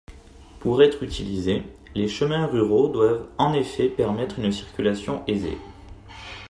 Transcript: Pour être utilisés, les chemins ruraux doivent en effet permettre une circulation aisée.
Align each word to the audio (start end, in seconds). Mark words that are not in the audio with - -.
Pour 0.59 0.81
être 0.81 1.03
utilisés, 1.03 1.61
les 1.93 2.07
chemins 2.07 2.47
ruraux 2.47 2.87
doivent 2.87 3.27
en 3.37 3.53
effet 3.53 3.87
permettre 3.87 4.39
une 4.39 4.51
circulation 4.51 5.21
aisée. 5.27 5.59